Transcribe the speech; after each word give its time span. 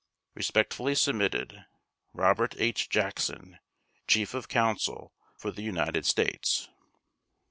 Respectfully 0.33 0.95
submitted, 0.95 1.49
/s/ 1.51 1.63
ROBERT 2.15 2.55
H. 2.57 2.89
JACKSON, 2.89 3.59
Chief 4.07 4.33
of 4.33 4.47
Counsel 4.47 5.13
for 5.37 5.51
the 5.51 5.61
United 5.61 6.07
States. 6.07 6.69